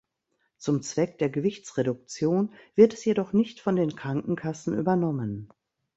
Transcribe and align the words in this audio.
Zum 0.57 0.81
Zweck 0.81 1.19
der 1.19 1.29
Gewichtsreduktion 1.29 2.55
wird 2.73 2.95
es 2.95 3.05
jedoch 3.05 3.33
nicht 3.33 3.59
von 3.61 3.75
den 3.75 3.95
Krankenkassen 3.95 4.75
übernommen. 4.75 5.47